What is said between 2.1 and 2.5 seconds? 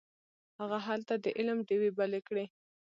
کړې.